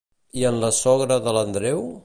I 0.43 0.45
en 0.51 0.57
la 0.63 0.71
sogra 0.79 1.19
de 1.27 1.37
l'Andreu? 1.39 1.85